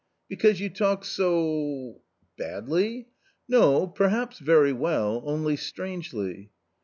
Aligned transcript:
"Because 0.31 0.59
you 0.59 0.71
talk 0.71 1.05
so...."" 1.05 2.01
Badly?"" 2.35 3.07
No— 3.57 3.85
perhaps 3.87 4.39
very 4.39 4.73
well, 4.73 5.21
only 5.25 5.55
strangely." 5.55 6.49